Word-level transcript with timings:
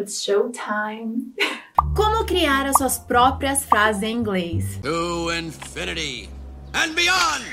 It's 0.00 0.24
showtime. 0.24 1.34
Como 1.94 2.24
criar 2.24 2.64
as 2.64 2.78
suas 2.78 2.96
próprias 2.96 3.66
frases 3.66 4.02
em 4.02 4.16
inglês? 4.16 4.78
To 4.82 5.30
infinity 5.30 6.30
and 6.72 6.94
beyond! 6.94 7.44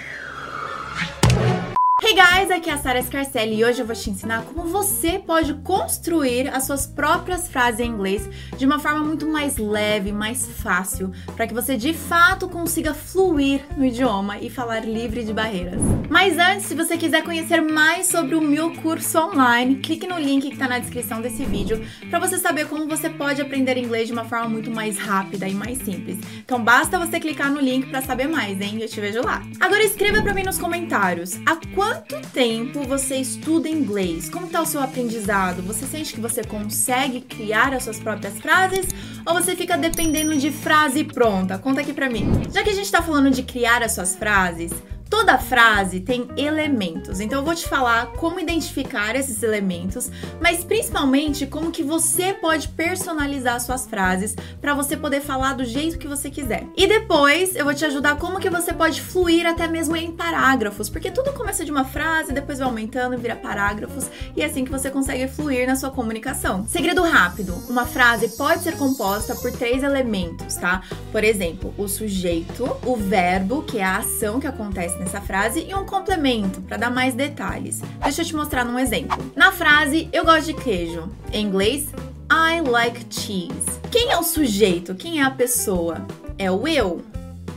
Hey 1.99 2.13
guys, 2.13 2.51
aqui 2.51 2.69
é 2.69 2.73
a 2.73 2.77
Sara 2.77 3.01
Scarcelli 3.01 3.55
e 3.57 3.65
hoje 3.65 3.81
eu 3.81 3.85
vou 3.85 3.95
te 3.95 4.11
ensinar 4.11 4.43
como 4.43 4.69
você 4.69 5.17
pode 5.17 5.55
construir 5.55 6.47
as 6.47 6.65
suas 6.65 6.85
próprias 6.85 7.47
frases 7.47 7.79
em 7.79 7.89
inglês 7.89 8.29
de 8.55 8.67
uma 8.67 8.77
forma 8.77 8.99
muito 8.99 9.25
mais 9.25 9.57
leve, 9.57 10.11
mais 10.11 10.45
fácil, 10.45 11.11
para 11.35 11.47
que 11.47 11.55
você 11.55 11.75
de 11.75 11.95
fato 11.95 12.47
consiga 12.47 12.93
fluir 12.93 13.65
no 13.75 13.83
idioma 13.83 14.37
e 14.37 14.47
falar 14.47 14.85
livre 14.85 15.23
de 15.23 15.33
barreiras. 15.33 15.81
Mas 16.07 16.37
antes, 16.37 16.67
se 16.67 16.75
você 16.75 16.97
quiser 16.97 17.23
conhecer 17.23 17.61
mais 17.61 18.05
sobre 18.05 18.35
o 18.35 18.41
meu 18.41 18.71
curso 18.75 19.17
online, 19.17 19.77
clique 19.77 20.07
no 20.07 20.19
link 20.19 20.47
que 20.47 20.53
está 20.53 20.67
na 20.67 20.77
descrição 20.77 21.19
desse 21.19 21.43
vídeo 21.45 21.83
para 22.11 22.19
você 22.19 22.37
saber 22.37 22.67
como 22.67 22.87
você 22.87 23.09
pode 23.09 23.41
aprender 23.41 23.75
inglês 23.75 24.05
de 24.05 24.13
uma 24.13 24.23
forma 24.23 24.47
muito 24.47 24.69
mais 24.69 24.99
rápida 24.99 25.47
e 25.47 25.53
mais 25.53 25.79
simples. 25.79 26.19
Então 26.45 26.63
basta 26.63 26.99
você 26.99 27.19
clicar 27.19 27.51
no 27.51 27.59
link 27.59 27.89
para 27.89 28.03
saber 28.03 28.27
mais, 28.27 28.61
hein? 28.61 28.77
Eu 28.79 28.87
te 28.87 29.01
vejo 29.01 29.23
lá. 29.23 29.41
Agora 29.59 29.83
escreva 29.83 30.21
para 30.21 30.33
mim 30.35 30.43
nos 30.43 30.59
comentários. 30.59 31.39
A 31.43 31.57
quanto 31.73 31.86
tempo 32.33 32.83
você 32.83 33.17
estuda 33.17 33.67
inglês? 33.67 34.29
Como 34.29 34.45
está 34.45 34.61
o 34.61 34.65
seu 34.65 34.81
aprendizado? 34.81 35.61
Você 35.63 35.85
sente 35.85 36.13
que 36.13 36.21
você 36.21 36.43
consegue 36.43 37.21
criar 37.21 37.73
as 37.73 37.83
suas 37.83 37.99
próprias 37.99 38.37
frases 38.39 38.87
ou 39.25 39.33
você 39.33 39.55
fica 39.55 39.77
dependendo 39.77 40.37
de 40.37 40.51
frase 40.51 41.03
pronta? 41.03 41.57
Conta 41.57 41.81
aqui 41.81 41.93
pra 41.93 42.09
mim. 42.09 42.29
Já 42.51 42.63
que 42.63 42.69
a 42.69 42.73
gente 42.73 42.91
tá 42.91 43.01
falando 43.01 43.31
de 43.31 43.43
criar 43.43 43.81
as 43.83 43.93
suas 43.93 44.15
frases, 44.15 44.71
Toda 45.09 45.37
frase 45.37 46.01
tem 46.01 46.27
elementos, 46.35 47.19
então 47.19 47.39
eu 47.39 47.45
vou 47.45 47.55
te 47.55 47.67
falar 47.67 48.07
como 48.13 48.39
identificar 48.39 49.15
esses 49.15 49.41
elementos, 49.41 50.11
mas 50.41 50.63
principalmente 50.63 51.45
como 51.45 51.71
que 51.71 51.83
você 51.83 52.33
pode 52.33 52.67
personalizar 52.69 53.59
suas 53.61 53.87
frases 53.87 54.35
para 54.59 54.73
você 54.73 54.97
poder 54.97 55.21
falar 55.21 55.53
do 55.53 55.63
jeito 55.63 55.97
que 55.97 56.07
você 56.07 56.29
quiser. 56.29 56.65
E 56.75 56.87
depois 56.87 57.55
eu 57.55 57.63
vou 57.63 57.73
te 57.73 57.85
ajudar 57.85 58.17
como 58.17 58.39
que 58.39 58.49
você 58.49 58.73
pode 58.73 59.01
fluir 59.01 59.45
até 59.45 59.67
mesmo 59.67 59.95
em 59.95 60.11
parágrafos, 60.11 60.89
porque 60.89 61.09
tudo 61.09 61.31
começa 61.33 61.63
de 61.63 61.71
uma 61.71 61.85
frase, 61.85 62.33
depois 62.33 62.59
vai 62.59 62.67
aumentando 62.67 63.15
e 63.15 63.17
vira 63.17 63.35
parágrafos, 63.35 64.09
e 64.35 64.41
é 64.41 64.45
assim 64.45 64.65
que 64.65 64.71
você 64.71 64.89
consegue 64.89 65.27
fluir 65.27 65.67
na 65.67 65.75
sua 65.75 65.89
comunicação. 65.89 66.65
Segredo 66.67 67.01
rápido: 67.03 67.53
uma 67.69 67.85
frase 67.85 68.29
pode 68.29 68.63
ser 68.63 68.75
composta 68.75 69.35
por 69.35 69.51
três 69.51 69.83
elementos, 69.83 70.55
tá? 70.55 70.81
Por 71.11 71.23
exemplo, 71.23 71.73
o 71.77 71.87
sujeito, 71.87 72.69
o 72.85 72.95
verbo, 72.95 73.63
que 73.63 73.77
é 73.77 73.83
a 73.83 73.97
ação 73.97 74.39
que 74.39 74.47
acontece 74.47 74.96
nessa 74.97 75.21
frase 75.21 75.65
e 75.67 75.73
um 75.73 75.85
complemento 75.85 76.61
para 76.61 76.77
dar 76.77 76.91
mais 76.91 77.13
detalhes. 77.13 77.81
Deixa 78.01 78.21
eu 78.21 78.25
te 78.25 78.35
mostrar 78.35 78.65
num 78.65 78.79
exemplo. 78.79 79.17
Na 79.35 79.51
frase 79.51 80.09
eu 80.11 80.25
gosto 80.25 80.47
de 80.47 80.53
queijo, 80.53 81.09
em 81.31 81.45
inglês 81.45 81.87
I 82.31 82.61
like 82.61 83.05
cheese. 83.09 83.79
Quem 83.89 84.11
é 84.11 84.17
o 84.17 84.23
sujeito? 84.23 84.95
Quem 84.95 85.21
é 85.21 85.23
a 85.23 85.31
pessoa? 85.31 86.05
É 86.37 86.51
o 86.51 86.67
eu, 86.67 87.01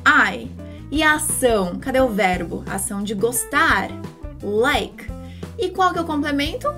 I. 0.07 0.49
E 0.91 1.03
a 1.03 1.15
ação? 1.15 1.77
Cadê 1.79 2.01
o 2.01 2.09
verbo? 2.09 2.65
A 2.67 2.77
ação 2.77 3.03
de 3.03 3.15
gostar, 3.15 3.89
like. 4.43 5.07
E 5.59 5.71
qual 5.71 5.93
que 5.93 5.99
é 5.99 6.03
o 6.03 6.07
complemento? 6.07 6.69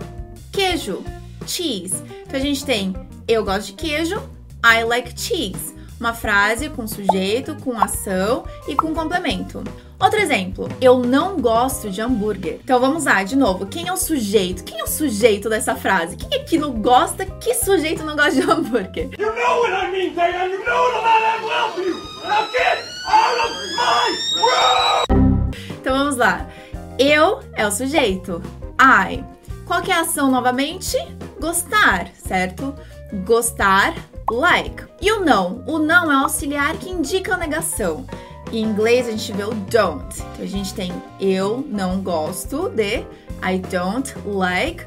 Queijo, 0.51 1.03
cheese. 1.47 2.03
Então 2.27 2.39
a 2.39 2.43
gente 2.43 2.65
tem 2.65 2.95
eu 3.29 3.45
gosto 3.45 3.69
de 3.69 3.73
queijo, 3.75 4.17
I 4.65 4.85
like 4.85 5.19
cheese. 5.19 5.75
Uma 6.03 6.15
frase 6.15 6.69
com 6.69 6.85
sujeito, 6.85 7.55
com 7.63 7.79
ação 7.79 8.43
e 8.67 8.75
com 8.75 8.93
complemento. 8.93 9.63
Outro 10.01 10.19
exemplo, 10.19 10.69
eu 10.81 10.99
não 10.99 11.41
gosto 11.41 11.89
de 11.89 12.01
hambúrguer. 12.01 12.59
Então 12.65 12.81
vamos 12.81 13.05
lá, 13.05 13.23
de 13.23 13.37
novo. 13.37 13.67
Quem 13.67 13.87
é 13.87 13.93
o 13.93 13.97
sujeito? 13.97 14.65
Quem 14.65 14.81
é 14.81 14.83
o 14.83 14.89
sujeito 14.89 15.49
dessa 15.49 15.77
frase? 15.77 16.17
Quem 16.17 16.41
é 16.41 16.43
que 16.43 16.59
não 16.59 16.73
gosta? 16.73 17.25
Que 17.25 17.55
sujeito 17.55 18.03
não 18.03 18.17
gosta 18.17 18.33
de 18.33 18.41
hambúrguer? 18.41 19.11
You 19.17 19.33
know 19.33 19.61
what 19.61 19.73
I 19.73 19.93
mean, 19.93 20.13
Diane. 20.13 20.55
You 20.55 20.65
know 20.65 20.91
that 20.91 21.23
I 21.23 21.45
love 21.45 21.81
you. 21.81 21.95
Now 22.29 22.51
get 22.51 22.83
out 23.07 23.39
of 23.39 23.55
my 23.77 25.15
room. 25.15 25.51
Então 25.81 25.97
vamos 25.97 26.17
lá. 26.17 26.49
Eu 26.99 27.45
é 27.55 27.65
o 27.65 27.71
sujeito. 27.71 28.43
I. 28.81 29.23
Qual 29.67 29.81
que 29.81 29.93
é 29.93 29.95
a 29.95 30.01
ação 30.01 30.33
novamente? 30.33 30.99
Gostar, 31.39 32.09
certo? 32.17 32.75
Gostar, 33.25 33.95
like. 34.31 34.85
E 35.01 35.11
o 35.13 35.25
não? 35.25 35.65
O 35.67 35.79
não 35.79 36.11
é 36.11 36.17
o 36.17 36.23
auxiliar 36.23 36.77
que 36.77 36.91
indica 36.91 37.35
a 37.35 37.37
negação. 37.37 38.07
Em 38.53 38.63
inglês 38.63 39.09
a 39.09 39.11
gente 39.13 39.33
vê 39.33 39.45
o 39.45 39.55
don't. 39.55 40.21
Então 40.21 40.43
a 40.43 40.47
gente 40.47 40.75
tem 40.75 40.93
eu 41.21 41.65
não 41.69 42.03
gosto 42.03 42.69
de, 42.69 42.99
I 43.43 43.59
don't 43.71 44.13
like. 44.27 44.85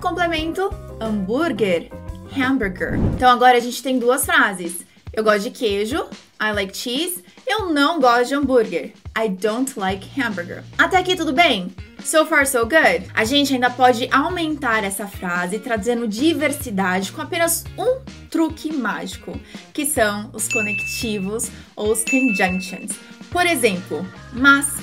Complemento 0.00 0.70
hambúrguer, 1.00 1.90
hamburger. 2.36 2.94
Então 3.14 3.28
agora 3.28 3.56
a 3.56 3.60
gente 3.60 3.82
tem 3.82 3.98
duas 3.98 4.24
frases. 4.24 4.86
Eu 5.12 5.24
gosto 5.24 5.42
de 5.42 5.50
queijo, 5.50 6.06
I 6.40 6.52
like 6.52 6.76
cheese. 6.76 7.24
Eu 7.46 7.70
não 7.72 8.00
gosto 8.00 8.28
de 8.28 8.34
hambúrguer, 8.34 8.92
I 9.16 9.28
don't 9.28 9.78
like 9.78 10.08
hamburger. 10.20 10.62
Até 10.76 10.98
aqui 10.98 11.16
tudo 11.16 11.32
bem? 11.32 11.74
So 12.04 12.24
far 12.24 12.46
so 12.46 12.60
good? 12.60 13.10
A 13.12 13.24
gente 13.24 13.52
ainda 13.52 13.68
pode 13.68 14.08
aumentar 14.12 14.84
essa 14.84 15.08
frase 15.08 15.58
trazendo 15.58 16.06
diversidade 16.06 17.10
com 17.10 17.20
apenas 17.20 17.64
um 17.76 18.00
truque 18.30 18.72
mágico, 18.72 19.38
que 19.72 19.84
são 19.84 20.30
os 20.32 20.46
conectivos 20.46 21.50
ou 21.74 21.90
os 21.90 22.04
conjunctions. 22.04 22.92
Por 23.30 23.46
exemplo, 23.46 24.06
mas 24.32 24.76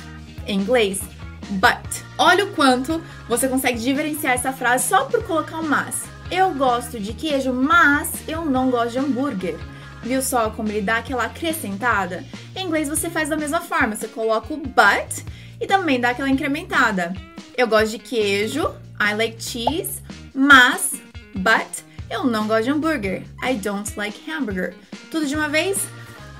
em 0.46 0.60
inglês, 0.60 1.00
but. 1.52 2.04
Olha 2.18 2.46
o 2.46 2.54
quanto 2.54 3.02
você 3.30 3.48
consegue 3.48 3.80
diferenciar 3.80 4.34
essa 4.34 4.52
frase 4.52 4.90
só 4.90 5.06
por 5.06 5.24
colocar 5.24 5.60
um 5.60 5.68
mas. 5.68 6.04
Eu 6.30 6.54
gosto 6.54 7.00
de 7.00 7.14
queijo, 7.14 7.54
mas 7.54 8.12
eu 8.28 8.44
não 8.44 8.70
gosto 8.70 8.92
de 8.92 9.00
hambúrguer. 9.00 9.58
Viu 10.06 10.22
só 10.22 10.52
como 10.52 10.70
ele 10.70 10.82
dá 10.82 10.98
aquela 10.98 11.26
acrescentada? 11.26 12.24
Em 12.56 12.68
inglês 12.68 12.88
você 12.88 13.10
faz 13.10 13.28
da 13.28 13.36
mesma 13.36 13.60
forma, 13.60 13.96
você 13.96 14.08
coloca 14.08 14.54
o 14.54 14.58
but 14.58 15.26
e 15.60 15.66
também 15.66 16.00
dá 16.00 16.12
aquela 16.12 16.30
incrementada. 16.30 17.12
Eu 17.58 17.68
gosto 17.68 17.90
de 17.90 18.00
queijo, 18.00 18.68
I 19.02 19.16
like 19.16 19.42
cheese, 19.42 20.04
mas, 20.32 20.92
but, 21.34 21.84
eu 22.08 22.24
não 22.24 22.48
gosto 22.48 22.66
de 22.66 22.72
hambúrguer. 22.72 23.24
I 23.44 23.56
don't 23.56 23.92
like 23.98 24.30
hamburger. 24.30 24.76
Tudo 25.10 25.26
de 25.26 25.36
uma 25.36 25.50
vez? 25.50 25.88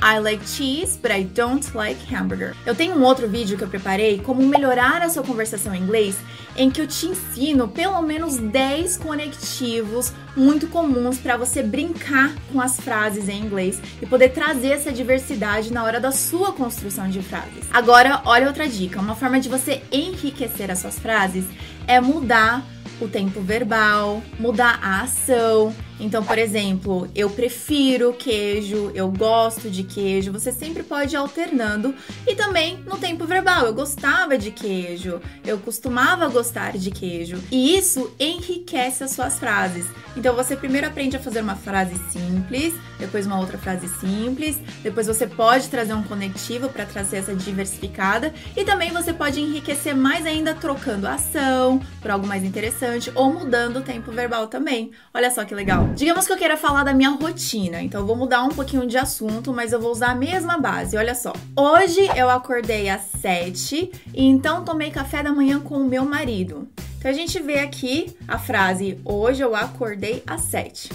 I 0.02 0.20
like 0.20 0.46
cheese, 0.46 0.98
but 1.02 1.12
I 1.12 1.24
don't 1.24 1.76
like 1.76 2.00
hamburger. 2.14 2.56
Eu 2.66 2.76
tenho 2.76 2.96
um 2.96 3.04
outro 3.04 3.28
vídeo 3.28 3.58
que 3.58 3.64
eu 3.64 3.68
preparei 3.68 4.20
como 4.20 4.46
melhorar 4.46 5.02
a 5.02 5.10
sua 5.10 5.24
conversação 5.24 5.74
em 5.74 5.82
inglês, 5.82 6.16
em 6.56 6.70
que 6.70 6.82
eu 6.82 6.88
te 6.88 7.08
ensino 7.08 7.68
pelo 7.68 8.02
menos 8.02 8.38
10 8.38 8.98
conectivos 8.98 10.14
muito 10.36 10.68
comuns 10.68 11.18
para 11.18 11.38
você 11.38 11.64
brincar 11.64 12.34
com 12.52 12.62
as 12.62 12.80
frases 12.80 13.30
em 13.30 13.42
inglês 13.42 13.82
e 14.02 14.06
poder 14.06 14.30
trazer 14.30 14.70
essa 14.70 14.92
diversidade 14.92 15.72
na 15.72 15.84
hora 15.84 16.00
da 16.00 16.12
sua 16.12 16.52
construção 16.52 17.10
de 17.10 17.22
frases. 17.22 17.66
Agora, 17.72 18.22
olha 18.26 18.48
outra 18.48 18.68
dica, 18.68 19.00
uma 19.00 19.16
forma 19.16 19.40
de 19.40 19.50
você 19.50 19.82
enriquecer 19.92 20.70
as 20.70 20.80
suas 20.80 21.00
frases 21.00 21.46
é 21.88 22.00
mudar 22.00 22.64
o 23.00 23.08
tempo 23.08 23.42
verbal, 23.42 24.22
mudar 24.40 24.80
a 24.82 25.02
ação. 25.02 25.74
Então, 26.00 26.24
por 26.24 26.38
exemplo, 26.38 27.08
eu 27.16 27.30
prefiro 27.30 28.14
queijo, 28.14 28.92
eu 28.94 29.10
gosto 29.10 29.70
de 29.70 29.84
queijo. 29.84 30.32
Você 30.32 30.52
sempre 30.52 30.84
pode 30.84 31.16
ir 31.16 31.18
alternando. 31.18 31.96
E 32.28 32.36
também 32.36 32.80
no 32.86 32.98
tempo 32.98 33.26
verbal, 33.26 33.66
eu 33.66 33.74
gostava 33.74 34.38
de 34.38 34.52
queijo, 34.52 35.22
eu 35.46 35.58
costumava 35.58 36.28
gostar 36.28 36.78
de 36.78 36.92
queijo. 36.92 37.42
E 37.52 37.78
isso 37.78 38.14
enriquece 38.20 39.04
as 39.04 39.12
suas 39.12 39.40
frases. 39.40 39.86
Então, 40.18 40.36
você 40.36 40.56
primeiro 40.56 40.88
aprende 40.88 41.16
a 41.18 41.20
fazer 41.20 41.42
uma 41.42 41.56
frase 41.56 41.96
simples, 42.12 42.74
depois 43.00 43.26
uma 43.26 43.40
outra 43.40 43.58
frase 43.58 43.88
simples, 44.00 44.58
depois 44.82 45.08
você 45.08 45.28
pode 45.28 45.68
trazer 45.70 45.94
um 45.94 46.04
conectivo 46.04 46.70
para 46.70 46.86
trazer 46.86 47.18
essa 47.18 47.36
diversificada 47.36 48.34
e 48.56 48.64
também 48.64 48.92
você 48.92 49.14
pode 49.14 49.42
enriquecer 49.42 49.96
mais 49.96 50.26
ainda 50.26 50.54
trocando 50.54 51.08
a 51.08 51.16
ação 51.16 51.82
por 52.02 52.12
algo 52.12 52.26
mais 52.26 52.44
interessante 52.44 53.12
ou 53.14 53.34
mudando 53.34 53.78
o 53.78 53.82
tempo 53.82 54.12
verbal 54.12 54.48
também. 54.48 54.92
Olha 55.14 55.30
só 55.30 55.44
que 55.44 55.54
legal. 55.54 55.85
Digamos 55.94 56.26
que 56.26 56.34
eu 56.34 56.38
queira 56.38 56.58
falar 56.58 56.84
da 56.84 56.94
minha 56.94 57.10
rotina, 57.10 57.82
então 57.82 58.02
eu 58.02 58.08
vou 58.08 58.16
mudar 58.16 58.44
um 58.44 58.50
pouquinho 58.50 58.88
de 58.88 58.98
assunto, 58.98 59.54
mas 59.54 59.72
eu 59.72 59.80
vou 59.80 59.92
usar 59.92 60.12
a 60.12 60.16
mesma 60.16 60.58
base. 60.58 60.98
Olha 60.98 61.14
só. 61.14 61.34
Hoje 61.56 62.02
eu 62.16 62.30
acordei 62.30 62.90
às 62.90 63.02
7 63.22 63.92
e 64.14 64.24
então 64.26 64.64
tomei 64.64 64.92
café 64.92 65.22
da 65.22 65.32
manhã 65.32 65.60
com 65.60 65.76
o 65.76 65.88
meu 65.88 66.06
marido. 66.06 66.68
Então 66.98 67.12
a 67.12 67.14
gente 67.14 67.40
vê 67.40 67.60
aqui 67.60 68.16
a 68.28 68.40
frase 68.40 69.00
hoje 69.06 69.42
eu 69.44 69.56
acordei 69.56 70.24
às 70.26 70.42
7. 70.42 70.90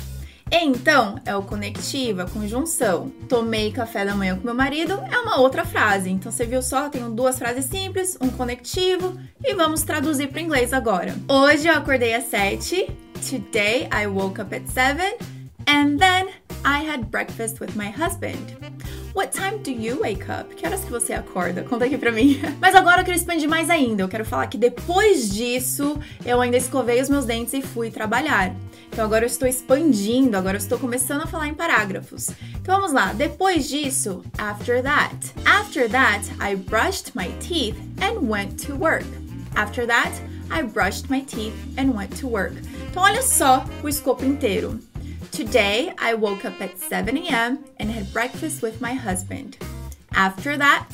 Então 0.52 1.20
é 1.25 1.37
o 1.37 1.42
conectivo, 1.42 2.22
a 2.22 2.26
conjunção. 2.26 3.10
Tomei 3.28 3.70
café 3.70 4.04
da 4.04 4.16
manhã 4.16 4.37
com 4.37 4.44
meu 4.44 4.54
marido 4.54 5.00
é 5.10 5.19
uma 5.19 5.38
outra 5.38 5.64
frase. 5.64 6.10
Então 6.10 6.32
você 6.32 6.44
viu 6.44 6.60
só, 6.60 6.88
tenho 6.88 7.10
duas 7.10 7.38
frases 7.38 7.66
simples, 7.66 8.19
um 8.20 8.28
conectivo 8.31 9.16
e 9.44 9.54
vamos 9.54 9.82
traduzir 9.82 10.28
para 10.28 10.40
inglês 10.40 10.72
agora. 10.72 11.14
Hoje 11.28 11.69
eu 11.69 11.75
acordei 11.75 12.14
às 12.14 12.25
7 12.25 13.09
Today 13.28 13.88
I 13.93 14.06
woke 14.06 14.40
up 14.40 14.52
at 14.52 14.67
7 14.69 15.12
and 15.67 15.99
then 15.99 16.28
I 16.64 16.81
had 16.81 17.11
breakfast 17.11 17.61
with 17.61 17.76
my 17.76 17.90
husband. 17.90 18.56
What 19.12 19.32
time 19.32 19.62
do 19.62 19.72
you 19.72 20.00
wake 20.00 20.28
up? 20.31 20.55
Que 20.55 20.67
horas 20.67 20.84
que 20.84 20.90
você 20.90 21.12
acorda? 21.12 21.62
Conta 21.62 21.84
aqui 21.84 21.99
pra 21.99 22.12
mim. 22.12 22.40
Mas 22.61 22.75
agora 22.75 23.00
eu 23.00 23.05
quero 23.05 23.17
expandir 23.17 23.49
mais 23.49 23.69
ainda. 23.69 24.02
Eu 24.02 24.08
quero 24.08 24.25
falar 24.25 24.46
que 24.46 24.56
depois 24.56 25.28
disso, 25.31 25.99
eu 26.25 26.40
ainda 26.40 26.56
escovei 26.56 27.00
os 27.00 27.08
meus 27.08 27.25
dentes 27.25 27.52
e 27.52 27.61
fui 27.61 27.90
trabalhar. 27.90 28.55
Então 28.88 29.05
agora 29.05 29.25
eu 29.25 29.28
estou 29.28 29.46
expandindo, 29.46 30.37
agora 30.37 30.56
eu 30.56 30.61
estou 30.61 30.78
começando 30.78 31.23
a 31.23 31.26
falar 31.26 31.49
em 31.49 31.55
parágrafos. 31.55 32.31
Então 32.61 32.76
vamos 32.76 32.93
lá. 32.93 33.12
Depois 33.12 33.69
disso, 33.69 34.23
after 34.38 34.82
that. 34.82 35.14
After 35.44 35.88
that, 35.90 36.26
I 36.40 36.56
brushed 36.56 37.12
my 37.14 37.28
teeth 37.40 37.76
and 38.00 38.28
went 38.28 38.64
to 38.66 38.75
work. 38.75 39.06
After 39.55 39.87
that, 39.87 40.12
I 40.50 40.62
brushed 40.62 41.08
my 41.08 41.20
teeth 41.20 41.55
and 41.76 41.94
went 41.94 42.17
to 42.19 42.26
work. 42.26 42.52
Então 42.91 43.02
olha 43.02 43.23
só 43.23 43.64
o 43.82 43.88
escopo 43.88 44.25
inteiro. 44.25 44.79
Today, 45.31 45.93
I 45.97 46.14
woke 46.14 46.44
up 46.44 46.61
at 46.61 46.76
7 46.79 47.17
a.m. 47.17 47.64
and 47.79 47.91
had 47.91 48.12
breakfast 48.12 48.62
with 48.62 48.81
my 48.81 48.94
husband. 48.94 49.56
After 50.12 50.58
that, 50.58 50.88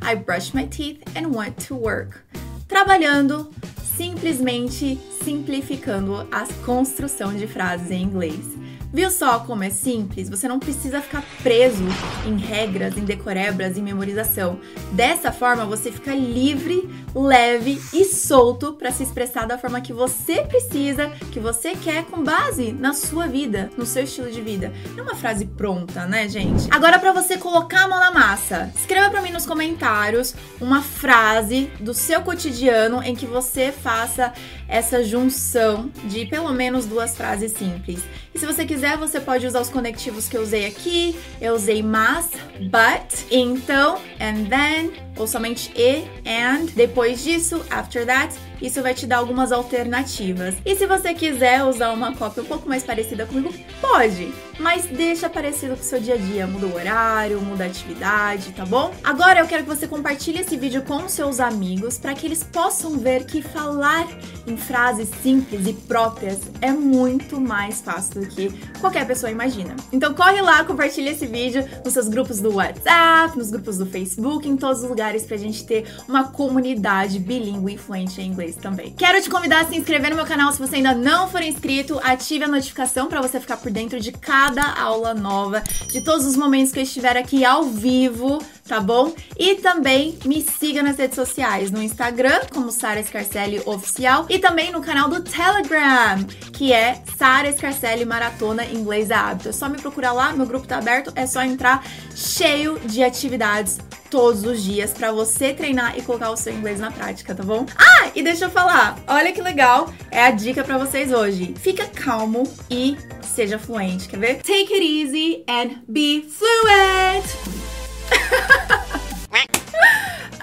I 0.00 0.14
brushed 0.14 0.54
my 0.54 0.66
teeth 0.66 1.02
and 1.16 1.34
went 1.34 1.58
to 1.66 1.74
work. 1.74 2.24
Trabalhando, 2.68 3.52
simplesmente 3.82 4.98
simplificando 5.22 6.26
a 6.30 6.46
construção 6.64 7.34
de 7.36 7.46
frases 7.46 7.90
em 7.90 8.02
inglês. 8.02 8.44
Viu 8.92 9.08
só 9.08 9.38
como 9.38 9.62
é 9.62 9.70
simples? 9.70 10.28
Você 10.28 10.48
não 10.48 10.58
precisa 10.58 11.00
ficar 11.00 11.22
preso 11.44 11.84
em 12.26 12.36
regras, 12.36 12.96
em 12.96 13.04
decorebras, 13.04 13.78
em 13.78 13.82
memorização. 13.82 14.58
Dessa 14.90 15.30
forma, 15.30 15.64
você 15.64 15.92
fica 15.92 16.12
livre, 16.12 16.90
leve 17.14 17.80
e 17.92 18.04
solto 18.04 18.72
para 18.72 18.90
se 18.90 19.04
expressar 19.04 19.46
da 19.46 19.56
forma 19.56 19.80
que 19.80 19.92
você 19.92 20.42
precisa, 20.42 21.08
que 21.30 21.38
você 21.38 21.76
quer, 21.76 22.04
com 22.06 22.24
base 22.24 22.72
na 22.72 22.92
sua 22.92 23.28
vida, 23.28 23.70
no 23.76 23.86
seu 23.86 24.02
estilo 24.02 24.28
de 24.28 24.40
vida. 24.40 24.72
É 24.96 25.00
uma 25.00 25.14
frase 25.14 25.46
pronta, 25.46 26.04
né, 26.06 26.28
gente? 26.28 26.66
Agora, 26.68 26.98
para 26.98 27.12
você 27.12 27.38
colocar 27.38 27.84
a 27.84 27.88
mão 27.88 28.00
na 28.00 28.10
massa, 28.10 28.72
escreva 28.74 29.08
para 29.08 29.22
mim 29.22 29.30
nos 29.30 29.46
comentários 29.46 30.34
uma 30.60 30.82
frase 30.82 31.70
do 31.78 31.94
seu 31.94 32.22
cotidiano 32.22 33.00
em 33.04 33.14
que 33.14 33.26
você 33.26 33.70
faça 33.70 34.32
essa 34.66 35.02
junção 35.02 35.90
de 36.04 36.26
pelo 36.26 36.52
menos 36.52 36.86
duas 36.86 37.16
frases 37.16 37.52
simples. 37.52 38.02
E 38.32 38.38
se 38.38 38.46
você 38.46 38.64
quiser, 38.64 38.79
você 38.96 39.20
pode 39.20 39.46
usar 39.46 39.60
os 39.60 39.68
conectivos 39.68 40.28
que 40.28 40.36
eu 40.36 40.42
usei 40.42 40.66
aqui. 40.66 41.18
Eu 41.40 41.54
usei 41.54 41.82
mas, 41.82 42.30
but, 42.60 43.26
então, 43.30 43.98
and 44.20 44.48
then, 44.48 44.92
ou 45.20 45.26
somente 45.26 45.70
e, 45.76 46.04
and. 46.26 46.66
Depois 46.74 47.22
disso, 47.22 47.62
after 47.70 48.06
that, 48.06 48.34
isso 48.60 48.82
vai 48.82 48.94
te 48.94 49.06
dar 49.06 49.18
algumas 49.18 49.52
alternativas. 49.52 50.54
E 50.64 50.74
se 50.76 50.86
você 50.86 51.14
quiser 51.14 51.64
usar 51.64 51.92
uma 51.92 52.14
cópia 52.14 52.42
um 52.42 52.46
pouco 52.46 52.68
mais 52.68 52.82
parecida 52.82 53.26
comigo, 53.26 53.52
pode, 53.80 54.32
mas 54.58 54.84
deixa 54.84 55.28
parecido 55.28 55.74
com 55.76 55.82
o 55.82 55.84
seu 55.84 56.00
dia 56.00 56.14
a 56.14 56.18
dia. 56.18 56.46
Muda 56.46 56.66
o 56.66 56.74
horário, 56.74 57.40
muda 57.40 57.64
a 57.64 57.66
atividade, 57.66 58.52
tá 58.52 58.64
bom? 58.66 58.92
Agora 59.02 59.40
eu 59.40 59.46
quero 59.46 59.62
que 59.62 59.68
você 59.68 59.86
compartilhe 59.86 60.40
esse 60.40 60.56
vídeo 60.56 60.82
com 60.82 61.08
seus 61.08 61.40
amigos 61.40 61.98
para 61.98 62.14
que 62.14 62.26
eles 62.26 62.44
possam 62.44 62.98
ver 62.98 63.24
que 63.24 63.42
falar 63.42 64.06
em 64.46 64.56
frases 64.56 65.08
simples 65.22 65.66
e 65.66 65.72
próprias 65.72 66.38
é 66.60 66.72
muito 66.72 67.40
mais 67.40 67.80
fácil 67.80 68.20
do 68.20 68.26
que 68.26 68.50
qualquer 68.80 69.06
pessoa 69.06 69.30
imagina. 69.30 69.74
Então 69.92 70.12
corre 70.14 70.40
lá, 70.42 70.64
compartilha 70.64 71.10
esse 71.10 71.26
vídeo 71.26 71.66
nos 71.84 71.94
seus 71.94 72.08
grupos 72.08 72.40
do 72.40 72.54
WhatsApp, 72.54 73.36
nos 73.38 73.50
grupos 73.50 73.78
do 73.78 73.86
Facebook, 73.86 74.48
em 74.48 74.56
todos 74.56 74.82
os 74.82 74.88
lugares 74.88 75.09
pra 75.18 75.36
gente 75.36 75.64
ter 75.64 75.86
uma 76.08 76.24
comunidade 76.24 77.18
bilíngue 77.18 77.76
fluente 77.76 78.20
em 78.20 78.26
inglês 78.26 78.56
também. 78.56 78.92
Quero 78.96 79.20
te 79.22 79.28
convidar 79.28 79.62
a 79.62 79.68
se 79.68 79.76
inscrever 79.76 80.10
no 80.10 80.16
meu 80.16 80.26
canal 80.26 80.52
se 80.52 80.58
você 80.58 80.76
ainda 80.76 80.94
não 80.94 81.28
for 81.28 81.42
inscrito, 81.42 82.00
ative 82.02 82.44
a 82.44 82.48
notificação 82.48 83.08
para 83.08 83.20
você 83.20 83.40
ficar 83.40 83.56
por 83.56 83.70
dentro 83.70 83.98
de 84.00 84.12
cada 84.12 84.74
aula 84.74 85.14
nova, 85.14 85.62
de 85.90 86.00
todos 86.00 86.26
os 86.26 86.36
momentos 86.36 86.72
que 86.72 86.78
eu 86.78 86.84
estiver 86.84 87.16
aqui 87.16 87.44
ao 87.44 87.64
vivo 87.64 88.40
tá 88.70 88.78
bom? 88.78 89.12
E 89.36 89.56
também 89.56 90.16
me 90.24 90.40
siga 90.40 90.80
nas 90.80 90.96
redes 90.96 91.16
sociais, 91.16 91.72
no 91.72 91.82
Instagram, 91.82 92.42
como 92.54 92.70
Sara 92.70 93.02
Scarcelli 93.02 93.60
Oficial, 93.66 94.26
e 94.28 94.38
também 94.38 94.70
no 94.70 94.80
canal 94.80 95.08
do 95.08 95.20
Telegram, 95.24 96.24
que 96.52 96.72
é 96.72 97.02
Sara 97.18 97.50
Scarcelli 97.50 98.04
Maratona 98.04 98.64
Inglês 98.64 99.10
a 99.10 99.28
Hábito. 99.28 99.48
É 99.48 99.52
só 99.52 99.68
me 99.68 99.76
procurar 99.76 100.12
lá, 100.12 100.32
meu 100.32 100.46
grupo 100.46 100.68
tá 100.68 100.78
aberto, 100.78 101.12
é 101.16 101.26
só 101.26 101.42
entrar 101.42 101.84
cheio 102.14 102.78
de 102.84 103.02
atividades 103.02 103.78
todos 104.08 104.44
os 104.44 104.62
dias 104.62 104.92
para 104.92 105.10
você 105.10 105.52
treinar 105.52 105.98
e 105.98 106.02
colocar 106.02 106.30
o 106.30 106.36
seu 106.36 106.52
inglês 106.52 106.78
na 106.78 106.92
prática, 106.92 107.34
tá 107.34 107.42
bom? 107.42 107.66
Ah, 107.76 108.10
e 108.14 108.22
deixa 108.22 108.44
eu 108.44 108.50
falar, 108.50 109.00
olha 109.08 109.32
que 109.32 109.42
legal, 109.42 109.92
é 110.12 110.22
a 110.22 110.30
dica 110.30 110.62
para 110.62 110.78
vocês 110.78 111.12
hoje. 111.12 111.54
Fica 111.60 111.86
calmo 111.88 112.44
e 112.70 112.96
seja 113.34 113.58
fluente, 113.58 114.08
quer 114.08 114.20
ver? 114.20 114.34
Take 114.36 114.72
it 114.72 114.84
easy 114.84 115.44
and 115.48 115.82
be 115.88 116.24
fluent. 116.28 117.59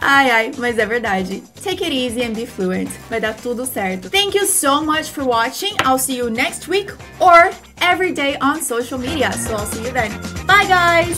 Ai, 0.09 0.31
ai, 0.31 0.51
mas 0.57 0.80
é 0.80 0.86
verdade. 0.86 1.44
Take 1.62 1.83
it 1.83 1.94
easy 1.94 2.24
and 2.24 2.33
be 2.33 2.45
fluent. 2.45 2.89
Vai 3.09 3.19
dar 3.19 3.33
tudo 3.33 3.65
certo. 3.65 4.09
Thank 4.09 4.38
you 4.38 4.45
so 4.48 4.81
much 4.81 5.12
for 5.12 5.25
watching. 5.25 5.75
I'll 5.83 6.00
see 6.00 6.15
you 6.15 6.30
next 6.30 6.69
week 6.69 6.94
or 7.19 7.51
every 7.81 8.13
day 8.13 8.38
on 8.39 8.62
social 8.62 8.98
media. 8.98 9.33
So 9.33 9.57
I'll 9.57 9.65
see 9.65 9.83
you 9.83 9.92
then. 9.92 10.12
Bye, 10.45 10.65
guys! 10.65 11.15